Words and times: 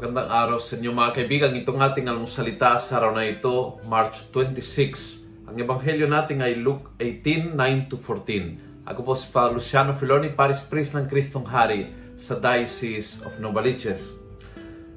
Magandang 0.00 0.32
araw 0.32 0.58
sa 0.64 0.80
inyo 0.80 0.96
mga 0.96 1.12
kaibigan. 1.12 1.52
Itong 1.60 1.76
ating 1.76 2.08
almusalita 2.08 2.80
sa 2.80 3.04
araw 3.04 3.20
na 3.20 3.28
ito, 3.28 3.84
March 3.84 4.32
26. 4.32 5.44
Ang 5.44 5.60
ebanghelyo 5.60 6.08
natin 6.08 6.40
ay 6.40 6.56
Luke 6.56 6.96
18, 6.96 7.52
9 7.52 7.92
to 7.92 8.00
14. 8.00 8.88
Ako 8.88 9.04
po 9.04 9.12
si 9.12 9.28
Father 9.28 9.60
Luciano 9.60 9.92
Filoni, 9.92 10.32
Paris 10.32 10.64
Priest 10.64 10.96
ng 10.96 11.04
Kristong 11.04 11.44
Hari 11.44 11.92
sa 12.16 12.40
Diocese 12.40 13.20
of 13.28 13.36
Novaliches. 13.44 14.00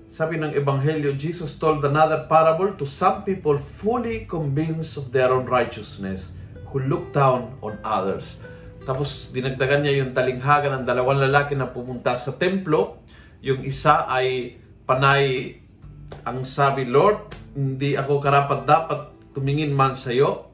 Sabi 0.08 0.40
ng 0.40 0.56
ebanghelyo, 0.56 1.20
Jesus 1.20 1.60
told 1.60 1.84
another 1.84 2.24
parable 2.32 2.72
to 2.80 2.88
some 2.88 3.28
people 3.28 3.60
fully 3.84 4.24
convinced 4.24 4.96
of 4.96 5.12
their 5.12 5.36
own 5.36 5.44
righteousness 5.44 6.32
who 6.72 6.80
look 6.80 7.12
down 7.12 7.60
on 7.60 7.76
others. 7.84 8.40
Tapos 8.88 9.36
dinagdagan 9.36 9.84
niya 9.84 10.00
yung 10.00 10.16
talinghaga 10.16 10.72
ng 10.72 10.88
dalawang 10.88 11.20
lalaki 11.20 11.60
na 11.60 11.68
pumunta 11.68 12.16
sa 12.24 12.40
templo. 12.40 13.04
Yung 13.44 13.68
isa 13.68 14.08
ay 14.08 14.63
panay 14.84 15.56
ang 16.24 16.46
sabi, 16.48 16.88
Lord, 16.88 17.34
hindi 17.54 17.96
ako 17.98 18.20
karapat 18.20 18.66
dapat 18.66 19.00
tumingin 19.34 19.74
man 19.74 19.98
sa 19.98 20.14
iyo. 20.14 20.54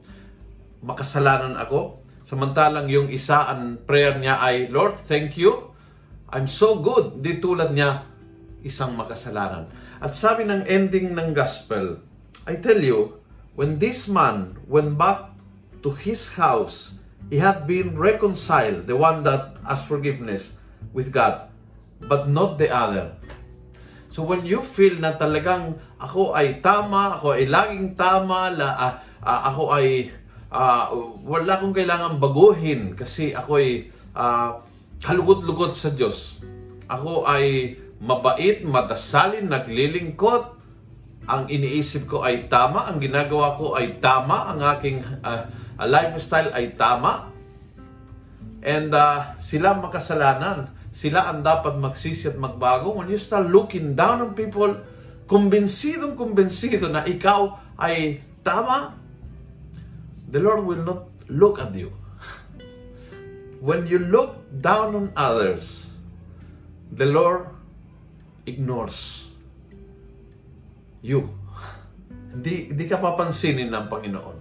Makasalanan 0.80 1.56
ako. 1.60 2.00
Samantalang 2.24 2.88
yung 2.88 3.12
isa, 3.12 3.48
ang 3.50 3.80
prayer 3.84 4.16
niya 4.16 4.40
ay, 4.40 4.70
Lord, 4.70 5.02
thank 5.04 5.36
you. 5.36 5.74
I'm 6.30 6.46
so 6.46 6.78
good. 6.78 7.20
Di 7.20 7.42
tulad 7.42 7.74
niya, 7.74 8.06
isang 8.62 8.94
makasalanan. 8.96 9.68
At 10.00 10.16
sabi 10.16 10.46
ng 10.46 10.64
ending 10.68 11.12
ng 11.16 11.34
gospel, 11.34 12.00
I 12.48 12.56
tell 12.60 12.80
you, 12.80 13.20
when 13.58 13.76
this 13.76 14.08
man 14.08 14.56
went 14.70 14.96
back 14.96 15.34
to 15.84 15.92
his 15.92 16.32
house, 16.32 16.96
he 17.28 17.36
had 17.36 17.66
been 17.68 17.98
reconciled, 17.98 18.86
the 18.88 18.96
one 18.96 19.24
that 19.26 19.60
asked 19.68 19.90
forgiveness 19.90 20.54
with 20.96 21.12
God, 21.12 21.52
but 22.08 22.30
not 22.30 22.56
the 22.56 22.70
other. 22.72 23.12
So 24.10 24.26
when 24.26 24.42
you 24.42 24.58
feel 24.66 24.98
na 24.98 25.14
talagang 25.14 25.78
ako 26.02 26.34
ay 26.34 26.58
tama, 26.58 27.22
ako 27.22 27.38
ay 27.38 27.46
laging 27.46 27.94
tama, 27.94 28.50
la, 28.50 28.68
uh, 28.74 28.94
uh, 29.22 29.40
ako 29.54 29.62
ay 29.70 30.10
uh, 30.50 30.90
wala 31.22 31.54
akong 31.54 31.74
kailangan 31.74 32.18
baguhin 32.18 32.98
kasi 32.98 33.30
ako 33.30 33.62
ay 33.62 33.86
uh, 34.18 34.58
kalugot-lugot 34.98 35.78
sa 35.78 35.94
Diyos. 35.94 36.42
Ako 36.90 37.22
ay 37.22 37.78
mabait, 38.02 38.66
madasalin, 38.66 39.46
naglilingkot. 39.46 40.58
Ang 41.30 41.46
iniisip 41.46 42.10
ko 42.10 42.26
ay 42.26 42.50
tama, 42.50 42.90
ang 42.90 42.98
ginagawa 42.98 43.54
ko 43.54 43.78
ay 43.78 44.02
tama, 44.02 44.50
ang 44.50 44.60
aking 44.74 45.06
uh, 45.22 45.46
lifestyle 45.86 46.50
ay 46.50 46.74
tama. 46.74 47.30
And 48.66 48.90
uh, 48.90 49.38
sila 49.38 49.78
makasalanan 49.78 50.79
sila 50.90 51.30
ang 51.30 51.46
dapat 51.46 51.78
magsisi 51.78 52.26
at 52.30 52.36
magbago. 52.36 52.98
When 52.98 53.06
you 53.06 53.18
start 53.18 53.46
looking 53.46 53.94
down 53.94 54.20
on 54.22 54.34
people, 54.34 54.74
kumbinsidong 55.30 56.18
kumbinsido 56.18 56.90
na 56.90 57.06
ikaw 57.06 57.54
ay 57.78 58.18
tama, 58.42 58.98
the 60.26 60.42
Lord 60.42 60.66
will 60.66 60.82
not 60.82 61.00
look 61.30 61.62
at 61.62 61.70
you. 61.78 61.94
When 63.62 63.86
you 63.86 64.02
look 64.02 64.40
down 64.50 64.96
on 64.98 65.06
others, 65.14 65.86
the 66.90 67.06
Lord 67.06 67.46
ignores 68.48 69.30
you. 71.04 71.30
Hindi, 72.34 72.72
hindi 72.74 72.84
ka 72.90 72.98
papansinin 72.98 73.70
ng 73.70 73.84
Panginoon. 73.86 74.38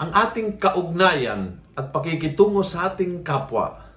Ang 0.00 0.10
ating 0.12 0.56
kaugnayan 0.56 1.60
at 1.76 1.92
pakikitungo 1.92 2.64
sa 2.64 2.92
ating 2.92 3.24
kapwa 3.24 3.89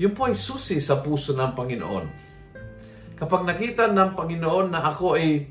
yun 0.00 0.16
po 0.16 0.32
ay 0.32 0.36
susi 0.36 0.80
sa 0.80 1.04
puso 1.04 1.36
ng 1.36 1.52
Panginoon. 1.52 2.06
Kapag 3.20 3.44
nakita 3.44 3.92
ng 3.92 4.16
Panginoon 4.16 4.72
na 4.72 4.80
ako 4.88 5.20
ay 5.20 5.44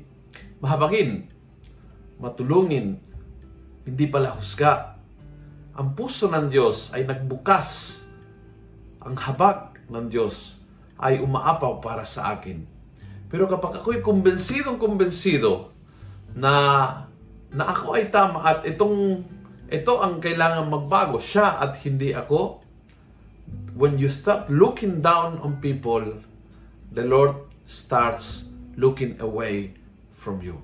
mahabagin, 0.58 1.30
matulungin, 2.18 2.98
hindi 3.86 4.04
pala 4.10 4.34
husga, 4.34 4.98
ang 5.78 5.94
puso 5.94 6.26
ng 6.26 6.50
Diyos 6.50 6.90
ay 6.90 7.06
nagbukas. 7.06 8.02
Ang 9.06 9.14
habag 9.14 9.78
ng 9.86 10.10
Diyos 10.10 10.58
ay 10.98 11.22
umaapaw 11.22 11.78
para 11.78 12.02
sa 12.02 12.34
akin. 12.34 12.66
Pero 13.30 13.46
kapag 13.46 13.78
ako'y 13.78 14.02
kumbensidong 14.02 14.82
kumbensido 14.82 15.70
na 16.34 16.52
na 17.54 17.64
ako 17.70 17.98
ay 17.98 18.10
tama 18.10 18.42
at 18.42 18.66
itong 18.66 19.22
ito 19.70 19.94
ang 20.02 20.18
kailangan 20.18 20.66
magbago, 20.66 21.22
siya 21.22 21.62
at 21.62 21.78
hindi 21.86 22.10
ako, 22.10 22.66
when 23.74 23.96
you 23.96 24.12
start 24.12 24.52
looking 24.52 25.00
down 25.00 25.40
on 25.40 25.56
people, 25.64 26.04
the 26.92 27.04
Lord 27.04 27.32
starts 27.64 28.44
looking 28.76 29.16
away 29.24 29.72
from 30.20 30.44
you. 30.44 30.60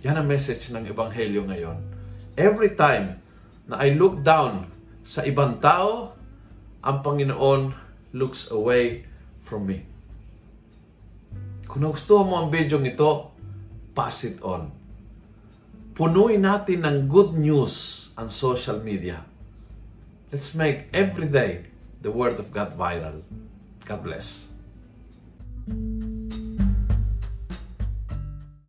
Yan 0.00 0.16
ang 0.16 0.28
message 0.30 0.72
ng 0.72 0.88
Ebanghelyo 0.88 1.44
ngayon. 1.44 1.78
Every 2.40 2.72
time 2.72 3.20
na 3.68 3.84
I 3.84 3.92
look 3.92 4.24
down 4.24 4.72
sa 5.04 5.20
ibang 5.28 5.60
tao, 5.60 6.16
ang 6.80 7.04
Panginoon 7.04 7.76
looks 8.16 8.48
away 8.48 9.04
from 9.44 9.68
me. 9.68 9.84
Kung 11.68 11.84
gusto 11.86 12.24
mo 12.24 12.40
ang 12.40 12.48
video 12.48 12.80
ito, 12.80 13.36
pass 13.92 14.24
it 14.24 14.40
on. 14.40 14.72
Punuin 15.92 16.40
natin 16.40 16.88
ng 16.88 16.96
good 17.04 17.36
news 17.36 18.08
ang 18.16 18.32
social 18.32 18.80
media. 18.80 19.20
Let's 20.32 20.56
make 20.56 20.88
every 20.96 21.28
day 21.28 21.68
the 22.00 22.10
Word 22.10 22.38
of 22.38 22.52
God 22.52 22.76
viral. 22.76 23.22
God 23.84 24.02
bless. 24.02 24.49